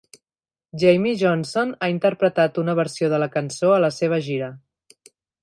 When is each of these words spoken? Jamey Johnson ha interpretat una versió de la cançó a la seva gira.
Jamey 0.83 1.17
Johnson 1.23 1.73
ha 1.81 1.89
interpretat 1.97 2.57
una 2.63 2.75
versió 2.81 3.11
de 3.13 3.21
la 3.25 3.29
cançó 3.37 3.71
a 3.75 3.79
la 3.87 3.93
seva 4.01 4.21
gira. 4.31 4.51